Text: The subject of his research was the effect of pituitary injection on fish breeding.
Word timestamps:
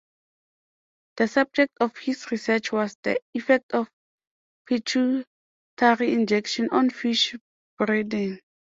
The 1.17 1.27
subject 1.27 1.73
of 1.79 1.95
his 1.95 2.31
research 2.31 2.71
was 2.71 2.97
the 3.03 3.19
effect 3.35 3.71
of 3.75 3.87
pituitary 4.65 5.25
injection 5.79 6.69
on 6.71 6.89
fish 6.89 7.35
breeding. 7.77 8.39